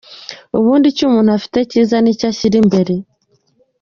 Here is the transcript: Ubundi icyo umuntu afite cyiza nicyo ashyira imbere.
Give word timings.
Ubundi 0.57 0.85
icyo 0.91 1.03
umuntu 1.09 1.29
afite 1.37 1.59
cyiza 1.69 1.95
nicyo 1.99 2.25
ashyira 2.31 2.55
imbere. 2.63 2.93